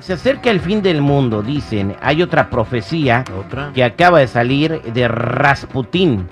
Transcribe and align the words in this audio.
Se 0.00 0.14
acerca 0.14 0.50
el 0.50 0.60
fin 0.60 0.82
del 0.82 1.02
mundo, 1.02 1.42
dicen. 1.42 1.96
Hay 2.00 2.22
otra 2.22 2.48
profecía 2.50 3.24
Otra. 3.38 3.70
que 3.74 3.84
acaba 3.84 4.20
de 4.20 4.26
salir 4.26 4.80
de 4.82 5.08
Rasputín. 5.08 6.28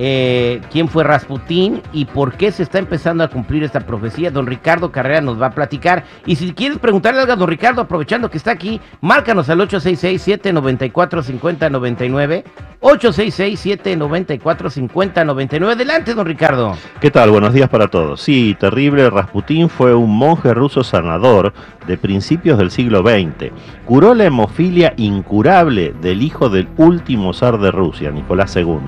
Eh, 0.00 0.60
¿Quién 0.70 0.88
fue 0.88 1.02
Rasputín 1.02 1.82
y 1.92 2.04
por 2.04 2.34
qué 2.34 2.52
se 2.52 2.62
está 2.62 2.78
empezando 2.78 3.24
a 3.24 3.28
cumplir 3.28 3.64
esta 3.64 3.80
profecía? 3.80 4.30
Don 4.30 4.46
Ricardo 4.46 4.92
Carrera 4.92 5.20
nos 5.20 5.42
va 5.42 5.48
a 5.48 5.50
platicar. 5.50 6.04
Y 6.24 6.36
si 6.36 6.52
quieres 6.52 6.78
preguntarle 6.78 7.20
algo 7.20 7.32
a 7.32 7.36
don 7.36 7.48
Ricardo, 7.48 7.82
aprovechando 7.82 8.30
que 8.30 8.38
está 8.38 8.52
aquí, 8.52 8.80
márcanos 9.00 9.50
al 9.50 9.58
866-794-5099. 9.60 12.44
866-794-5099. 12.80 15.72
Adelante, 15.72 16.14
don 16.14 16.26
Ricardo. 16.26 16.76
¿Qué 17.00 17.10
tal? 17.10 17.30
Buenos 17.30 17.52
días 17.52 17.68
para 17.68 17.88
todos. 17.88 18.20
Sí, 18.20 18.56
terrible, 18.58 19.10
Rasputín 19.10 19.68
fue 19.68 19.96
un 19.96 20.16
monje 20.16 20.54
ruso 20.54 20.84
sanador 20.84 21.52
de 21.88 21.98
principios 21.98 22.58
del 22.58 22.70
siglo 22.70 23.00
XX. 23.00 23.50
Curó 23.84 24.14
la 24.14 24.26
hemofilia 24.26 24.92
incurable 24.96 25.92
del 26.00 26.22
hijo 26.22 26.48
del 26.50 26.68
último 26.76 27.32
zar 27.32 27.58
de 27.58 27.72
Rusia, 27.72 28.12
Nicolás 28.12 28.54
II. 28.54 28.78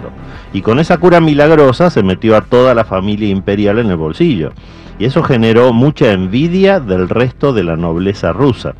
Y 0.52 0.62
con 0.62 0.78
esa 0.78 0.98
cura 1.00 1.20
milagrosa 1.20 1.90
se 1.90 2.02
metió 2.02 2.36
a 2.36 2.42
toda 2.42 2.74
la 2.74 2.84
familia 2.84 3.28
imperial 3.28 3.78
en 3.78 3.90
el 3.90 3.96
bolsillo. 3.96 4.52
Y 4.98 5.06
eso 5.06 5.22
generó 5.22 5.72
mucha 5.72 6.12
envidia 6.12 6.78
del 6.78 7.08
resto 7.08 7.52
de 7.54 7.64
la 7.64 7.76
nobleza 7.76 8.32
rusa. 8.32 8.74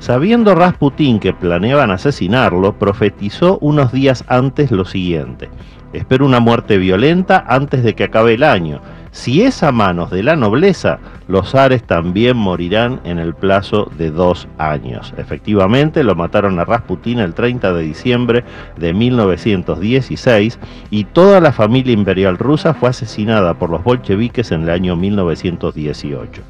Sabiendo 0.00 0.54
Rasputín 0.54 1.20
que 1.20 1.32
planeaban 1.32 1.92
asesinarlo, 1.92 2.72
profetizó 2.72 3.58
unos 3.60 3.92
días 3.92 4.24
antes 4.26 4.72
lo 4.72 4.84
siguiente. 4.84 5.48
Espero 5.92 6.26
una 6.26 6.40
muerte 6.40 6.76
violenta 6.78 7.44
antes 7.46 7.84
de 7.84 7.94
que 7.94 8.04
acabe 8.04 8.34
el 8.34 8.42
año. 8.42 8.80
Si 9.12 9.42
es 9.42 9.64
a 9.64 9.72
manos 9.72 10.10
de 10.10 10.22
la 10.22 10.36
nobleza, 10.36 11.00
los 11.26 11.50
zares 11.50 11.82
también 11.82 12.36
morirán 12.36 13.00
en 13.04 13.18
el 13.18 13.34
plazo 13.34 13.90
de 13.98 14.10
dos 14.10 14.46
años. 14.56 15.12
Efectivamente, 15.16 16.04
lo 16.04 16.14
mataron 16.14 16.60
a 16.60 16.64
Rasputín 16.64 17.18
el 17.18 17.34
30 17.34 17.72
de 17.72 17.82
diciembre 17.82 18.44
de 18.76 18.92
1916 18.92 20.60
y 20.90 21.04
toda 21.04 21.40
la 21.40 21.52
familia 21.52 21.92
imperial 21.92 22.38
rusa 22.38 22.72
fue 22.72 22.90
asesinada 22.90 23.54
por 23.54 23.70
los 23.70 23.82
bolcheviques 23.82 24.52
en 24.52 24.62
el 24.62 24.70
año 24.70 24.94
1918. 24.94 26.42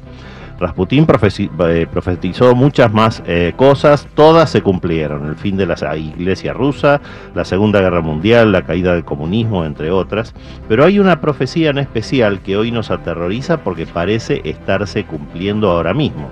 Rasputín 0.61 1.07
eh, 1.09 1.87
profetizó 1.91 2.53
muchas 2.53 2.93
más 2.93 3.23
eh, 3.25 3.53
cosas, 3.57 4.07
todas 4.13 4.51
se 4.51 4.61
cumplieron. 4.61 5.27
El 5.27 5.35
fin 5.35 5.57
de 5.57 5.65
la 5.65 5.97
iglesia 5.97 6.53
rusa, 6.53 7.01
la 7.33 7.45
Segunda 7.45 7.81
Guerra 7.81 8.01
Mundial, 8.01 8.51
la 8.51 8.61
caída 8.61 8.93
del 8.93 9.03
comunismo, 9.03 9.65
entre 9.65 9.89
otras. 9.89 10.35
Pero 10.69 10.85
hay 10.85 10.99
una 10.99 11.19
profecía 11.19 11.71
en 11.71 11.79
especial 11.79 12.41
que 12.41 12.57
hoy 12.57 12.71
nos 12.71 12.91
aterroriza 12.91 13.57
porque 13.57 13.87
parece 13.87 14.41
estarse 14.45 15.03
cumpliendo 15.03 15.71
ahora 15.71 15.95
mismo. 15.95 16.29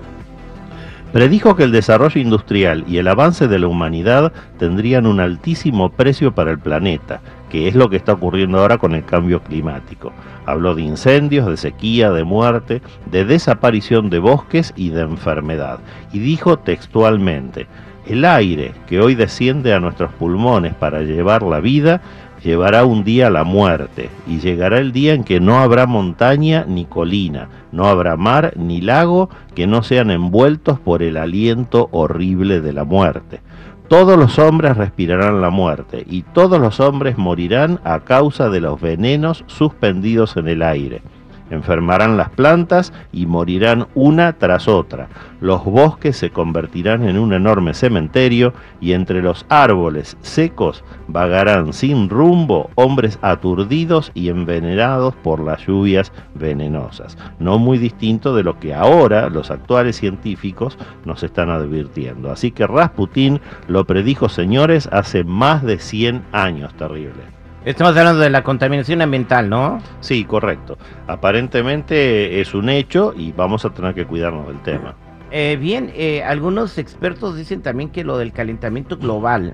Predijo 1.11 1.55
que 1.55 1.63
el 1.63 1.71
desarrollo 1.71 2.21
industrial 2.21 2.83
y 2.87 2.97
el 2.97 3.07
avance 3.07 3.47
de 3.47 3.57
la 3.57 3.65
humanidad 3.65 4.31
tendrían 4.59 5.07
un 5.07 5.19
altísimo 5.19 5.89
precio 5.89 6.35
para 6.35 6.51
el 6.51 6.59
planeta, 6.59 7.21
que 7.49 7.67
es 7.67 7.75
lo 7.75 7.89
que 7.89 7.97
está 7.97 8.13
ocurriendo 8.13 8.59
ahora 8.59 8.77
con 8.77 8.93
el 8.93 9.03
cambio 9.03 9.41
climático. 9.41 10.13
Habló 10.45 10.75
de 10.75 10.83
incendios, 10.83 11.47
de 11.47 11.57
sequía, 11.57 12.11
de 12.11 12.23
muerte, 12.23 12.81
de 13.11 13.25
desaparición 13.25 14.09
de 14.09 14.19
bosques 14.19 14.73
y 14.75 14.89
de 14.89 15.01
enfermedad. 15.01 15.79
Y 16.13 16.19
dijo 16.19 16.59
textualmente, 16.59 17.67
el 18.07 18.25
aire 18.25 18.73
que 18.87 18.99
hoy 18.99 19.15
desciende 19.15 19.73
a 19.73 19.79
nuestros 19.79 20.11
pulmones 20.13 20.73
para 20.73 21.01
llevar 21.01 21.43
la 21.43 21.59
vida, 21.59 22.01
llevará 22.43 22.85
un 22.85 23.03
día 23.03 23.29
la 23.29 23.43
muerte, 23.43 24.09
y 24.25 24.39
llegará 24.39 24.79
el 24.79 24.91
día 24.91 25.13
en 25.13 25.23
que 25.23 25.39
no 25.39 25.59
habrá 25.59 25.85
montaña 25.85 26.65
ni 26.67 26.85
colina, 26.85 27.49
no 27.71 27.85
habrá 27.85 28.15
mar 28.15 28.53
ni 28.55 28.81
lago 28.81 29.29
que 29.55 29.67
no 29.67 29.83
sean 29.83 30.09
envueltos 30.09 30.79
por 30.79 31.03
el 31.03 31.17
aliento 31.17 31.89
horrible 31.91 32.61
de 32.61 32.73
la 32.73 32.83
muerte. 32.83 33.41
Todos 33.89 34.19
los 34.19 34.37
hombres 34.37 34.77
respirarán 34.77 35.41
la 35.41 35.49
muerte, 35.49 36.05
y 36.07 36.21
todos 36.21 36.59
los 36.59 36.79
hombres 36.79 37.17
morirán 37.17 37.79
a 37.83 38.01
causa 38.01 38.47
de 38.49 38.61
los 38.61 38.79
venenos 38.79 39.43
suspendidos 39.47 40.37
en 40.37 40.47
el 40.47 40.61
aire. 40.61 41.01
Enfermarán 41.49 42.17
las 42.17 42.29
plantas 42.29 42.93
y 43.11 43.25
morirán 43.25 43.87
una 43.95 44.33
tras 44.33 44.67
otra. 44.67 45.07
Los 45.41 45.63
bosques 45.63 46.17
se 46.17 46.29
convertirán 46.29 47.07
en 47.07 47.17
un 47.17 47.33
enorme 47.33 47.73
cementerio 47.73 48.53
y 48.81 48.93
entre 48.93 49.21
los 49.21 49.45
árboles 49.49 50.17
secos 50.21 50.83
vagarán 51.07 51.73
sin 51.73 52.09
rumbo 52.09 52.69
hombres 52.75 53.19
aturdidos 53.21 54.11
y 54.13 54.29
envenenados 54.29 55.15
por 55.15 55.39
las 55.39 55.65
lluvias 55.65 56.11
venenosas. 56.35 57.17
No 57.39 57.57
muy 57.57 57.77
distinto 57.77 58.35
de 58.35 58.43
lo 58.43 58.59
que 58.59 58.73
ahora 58.73 59.29
los 59.29 59.51
actuales 59.51 59.95
científicos 59.95 60.77
nos 61.05 61.23
están 61.23 61.49
advirtiendo. 61.49 62.31
Así 62.31 62.51
que 62.51 62.67
Rasputín 62.67 63.41
lo 63.67 63.85
predijo, 63.85 64.29
señores, 64.29 64.89
hace 64.91 65.23
más 65.23 65.63
de 65.63 65.79
100 65.79 66.23
años. 66.31 66.73
Terrible. 66.75 67.38
Estamos 67.65 67.95
hablando 67.97 68.21
de 68.21 68.29
la 68.29 68.41
contaminación 68.41 69.01
ambiental, 69.01 69.49
¿no? 69.49 69.81
Sí, 69.99 70.23
correcto. 70.23 70.77
Aparentemente 71.07 72.39
es 72.39 72.53
un 72.53 72.69
hecho 72.69 73.13
y 73.15 73.33
vamos 73.33 73.65
a 73.65 73.71
tener 73.71 73.93
que 73.93 74.05
cuidarnos 74.05 74.47
del 74.47 74.61
tema. 74.61 74.95
Eh, 75.29 75.57
bien, 75.59 75.91
eh, 75.93 76.23
algunos 76.23 76.77
expertos 76.77 77.35
dicen 77.35 77.61
también 77.61 77.89
que 77.89 78.05
lo 78.05 78.17
del 78.17 78.31
calentamiento 78.31 78.97
global 78.97 79.53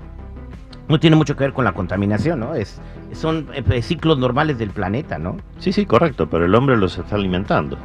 no 0.88 1.00
tiene 1.00 1.16
mucho 1.16 1.36
que 1.36 1.44
ver 1.44 1.52
con 1.52 1.64
la 1.64 1.72
contaminación, 1.72 2.40
¿no? 2.40 2.54
Es, 2.54 2.80
son 3.12 3.48
eh, 3.52 3.82
ciclos 3.82 4.18
normales 4.18 4.56
del 4.56 4.70
planeta, 4.70 5.18
¿no? 5.18 5.36
Sí, 5.58 5.72
sí, 5.72 5.84
correcto, 5.84 6.28
pero 6.30 6.44
el 6.44 6.54
hombre 6.54 6.76
los 6.76 6.96
está 6.96 7.16
alimentando. 7.16 7.76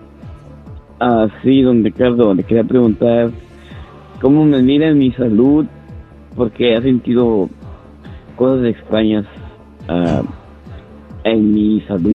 Ah, 0.99 1.27
sí, 1.41 1.61
don 1.61 1.85
Ricardo, 1.85 2.33
le 2.33 2.43
quería 2.43 2.65
preguntar 2.65 3.29
cómo 4.19 4.43
me 4.43 4.61
mira 4.61 4.93
mi 4.93 5.13
salud, 5.13 5.65
porque 6.37 6.75
he 6.75 6.81
sentido 6.81 7.49
cosas 8.37 8.67
extrañas 8.67 9.25
ah, 9.89 10.21
en 11.23 11.53
mi 11.53 11.81
salud. 11.81 12.13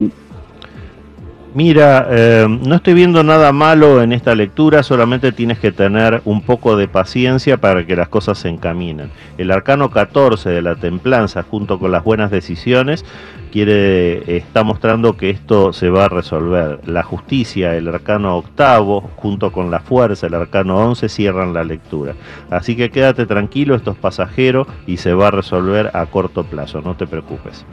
Mira, 1.54 2.06
eh, 2.10 2.46
no 2.48 2.76
estoy 2.76 2.94
viendo 2.94 3.22
nada 3.22 3.52
malo 3.52 4.02
en 4.02 4.12
esta 4.12 4.34
lectura, 4.34 4.82
solamente 4.82 5.32
tienes 5.32 5.58
que 5.58 5.70
tener 5.70 6.22
un 6.24 6.40
poco 6.40 6.76
de 6.76 6.88
paciencia 6.88 7.58
para 7.58 7.84
que 7.84 7.94
las 7.94 8.08
cosas 8.08 8.38
se 8.38 8.48
encaminen. 8.48 9.10
El 9.36 9.50
arcano 9.50 9.90
14 9.90 10.48
de 10.48 10.62
la 10.62 10.76
templanza, 10.76 11.42
junto 11.42 11.78
con 11.78 11.92
las 11.92 12.04
buenas 12.04 12.30
decisiones, 12.30 13.04
quiere, 13.52 14.34
está 14.38 14.64
mostrando 14.64 15.18
que 15.18 15.28
esto 15.28 15.74
se 15.74 15.90
va 15.90 16.06
a 16.06 16.08
resolver. 16.08 16.80
La 16.86 17.02
justicia, 17.02 17.76
el 17.76 17.86
arcano 17.86 18.38
octavo, 18.38 19.10
junto 19.16 19.52
con 19.52 19.70
la 19.70 19.80
fuerza, 19.80 20.28
el 20.28 20.34
arcano 20.34 20.78
11, 20.78 21.10
cierran 21.10 21.52
la 21.52 21.64
lectura. 21.64 22.14
Así 22.48 22.76
que 22.76 22.90
quédate 22.90 23.26
tranquilo, 23.26 23.74
esto 23.74 23.90
es 23.90 23.98
pasajero 23.98 24.66
y 24.86 24.96
se 24.96 25.12
va 25.12 25.28
a 25.28 25.32
resolver 25.32 25.90
a 25.92 26.06
corto 26.06 26.44
plazo, 26.44 26.80
no 26.80 26.94
te 26.94 27.06
preocupes. 27.06 27.66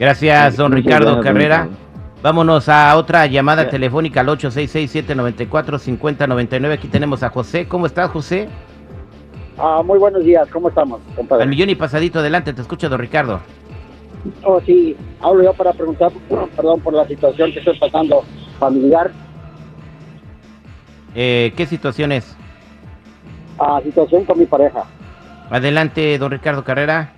Gracias, 0.00 0.56
don 0.56 0.72
Ricardo 0.72 1.20
Carrera. 1.20 1.68
Vámonos 2.28 2.68
a 2.70 2.96
otra 2.96 3.26
llamada 3.26 3.68
telefónica 3.68 4.22
al 4.22 4.28
866-794-5099. 4.28 6.72
Aquí 6.72 6.88
tenemos 6.88 7.22
a 7.22 7.28
José. 7.28 7.68
¿Cómo 7.68 7.84
estás, 7.84 8.10
José? 8.10 8.48
Ah, 9.58 9.82
muy 9.84 9.98
buenos 9.98 10.24
días, 10.24 10.48
¿cómo 10.50 10.70
estamos, 10.70 11.02
Al 11.10 11.16
compadre? 11.16 11.44
millón 11.44 11.68
y 11.68 11.74
pasadito 11.74 12.20
adelante, 12.20 12.54
te 12.54 12.62
escucha 12.62 12.88
don 12.88 12.98
Ricardo. 12.98 13.40
Oh, 14.42 14.58
sí, 14.62 14.96
hablo 15.20 15.44
yo 15.44 15.52
para 15.52 15.74
preguntar, 15.74 16.10
perdón, 16.56 16.80
por 16.80 16.94
la 16.94 17.06
situación 17.06 17.52
que 17.52 17.58
estoy 17.58 17.78
pasando 17.78 18.24
familiar, 18.58 19.10
Eh, 21.14 21.52
¿Qué 21.58 21.66
situación 21.66 22.10
es? 22.10 22.34
ah, 23.58 23.80
situación 23.84 24.24
con 24.24 24.38
mi 24.38 24.46
pareja. 24.46 24.84
Adelante, 25.50 26.16
don 26.18 26.30
Ricardo 26.32 26.64
Carrera. 26.64 27.12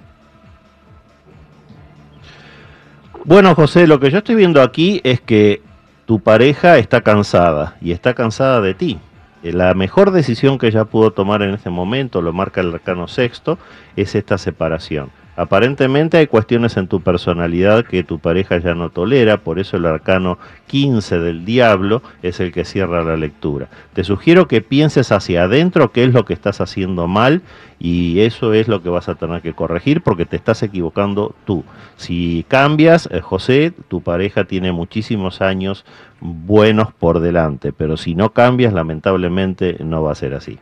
Bueno, 3.26 3.56
José, 3.56 3.88
lo 3.88 3.98
que 3.98 4.08
yo 4.12 4.18
estoy 4.18 4.36
viendo 4.36 4.62
aquí 4.62 5.00
es 5.02 5.20
que 5.20 5.60
tu 6.04 6.20
pareja 6.20 6.78
está 6.78 7.00
cansada 7.00 7.74
y 7.80 7.90
está 7.90 8.14
cansada 8.14 8.60
de 8.60 8.72
ti. 8.72 9.00
Eh, 9.42 9.52
La 9.52 9.74
mejor 9.74 10.12
decisión 10.12 10.58
que 10.58 10.68
ella 10.68 10.84
pudo 10.84 11.10
tomar 11.10 11.42
en 11.42 11.52
este 11.52 11.68
momento, 11.68 12.22
lo 12.22 12.32
marca 12.32 12.60
el 12.60 12.72
arcano 12.72 13.08
sexto, 13.08 13.58
es 13.96 14.14
esta 14.14 14.38
separación. 14.38 15.10
Aparentemente 15.36 16.16
hay 16.16 16.26
cuestiones 16.26 16.78
en 16.78 16.88
tu 16.88 17.02
personalidad 17.02 17.84
que 17.84 18.02
tu 18.02 18.18
pareja 18.18 18.56
ya 18.56 18.74
no 18.74 18.88
tolera, 18.88 19.36
por 19.36 19.58
eso 19.58 19.76
el 19.76 19.84
arcano 19.84 20.38
15 20.66 21.18
del 21.18 21.44
diablo 21.44 22.02
es 22.22 22.40
el 22.40 22.52
que 22.52 22.64
cierra 22.64 23.04
la 23.04 23.16
lectura. 23.16 23.68
Te 23.92 24.02
sugiero 24.02 24.48
que 24.48 24.62
pienses 24.62 25.12
hacia 25.12 25.44
adentro 25.44 25.92
qué 25.92 26.04
es 26.04 26.14
lo 26.14 26.24
que 26.24 26.32
estás 26.32 26.62
haciendo 26.62 27.06
mal 27.06 27.42
y 27.78 28.20
eso 28.20 28.54
es 28.54 28.66
lo 28.66 28.82
que 28.82 28.88
vas 28.88 29.10
a 29.10 29.14
tener 29.16 29.42
que 29.42 29.52
corregir 29.52 30.02
porque 30.02 30.24
te 30.24 30.36
estás 30.36 30.62
equivocando 30.62 31.34
tú. 31.44 31.64
Si 31.96 32.46
cambias, 32.48 33.08
eh, 33.12 33.20
José, 33.20 33.72
tu 33.88 34.00
pareja 34.00 34.44
tiene 34.44 34.72
muchísimos 34.72 35.42
años 35.42 35.84
buenos 36.20 36.92
por 36.94 37.20
delante, 37.20 37.74
pero 37.74 37.98
si 37.98 38.14
no 38.14 38.30
cambias, 38.30 38.72
lamentablemente 38.72 39.76
no 39.84 40.02
va 40.02 40.12
a 40.12 40.14
ser 40.14 40.32
así. 40.32 40.58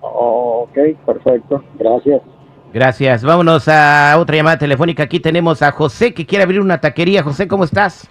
Ok, 0.00 0.78
perfecto. 1.04 1.62
Gracias. 1.78 2.22
Gracias. 2.72 3.24
Vámonos 3.24 3.68
a 3.68 4.16
otra 4.18 4.36
llamada 4.36 4.58
telefónica. 4.58 5.04
Aquí 5.04 5.20
tenemos 5.20 5.62
a 5.62 5.72
José 5.72 6.12
que 6.12 6.26
quiere 6.26 6.44
abrir 6.44 6.60
una 6.60 6.80
taquería. 6.80 7.22
José, 7.22 7.48
¿cómo 7.48 7.64
estás? 7.64 8.08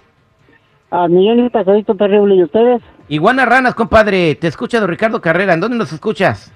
A 0.92 1.07
millón 1.07 1.46
y 1.46 1.50
pasadito 1.50 1.96
terrible. 1.96 2.36
¿Y 2.36 2.44
ustedes? 2.44 2.81
Iguana 3.07 3.46
Ranas, 3.46 3.75
compadre. 3.75 4.36
Te 4.36 4.48
escucha 4.48 4.80
don 4.80 4.90
Ricardo 4.90 5.22
Carrera. 5.22 5.54
¿En 5.54 5.60
dónde 5.60 5.78
nos 5.78 5.94
escuchas? 5.94 6.52